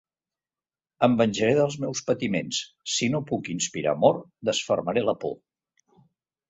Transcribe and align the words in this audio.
Em 1.07 1.17
venjaré 1.19 1.57
dels 1.59 1.77
meus 1.83 2.01
patiments; 2.07 2.63
si 2.97 3.13
no 3.17 3.23
puc 3.31 3.53
inspirar 3.59 3.95
amor, 3.99 4.21
desfermaré 4.51 5.07
la 5.11 5.19
por. 5.27 5.39